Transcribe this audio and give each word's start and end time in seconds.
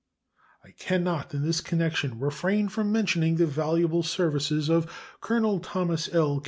I 0.65 0.71
can 0.71 1.03
not 1.03 1.35
in 1.35 1.43
this 1.43 1.61
connection 1.61 2.17
refrain 2.19 2.69
from 2.69 2.91
mentioning 2.91 3.35
the 3.35 3.45
valuable 3.45 4.01
services 4.01 4.67
of 4.67 4.91
Colonel 5.21 5.59
Thomas 5.59 6.11
L. 6.11 6.39